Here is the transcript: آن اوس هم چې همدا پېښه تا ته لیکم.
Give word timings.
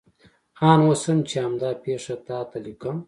آن 0.69 0.79
اوس 0.87 1.01
هم 1.09 1.19
چې 1.29 1.35
همدا 1.45 1.71
پېښه 1.83 2.13
تا 2.27 2.39
ته 2.49 2.57
لیکم. 2.65 2.97